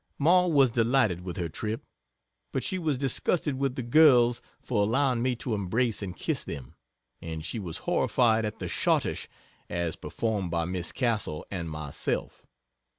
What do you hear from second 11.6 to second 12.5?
myself.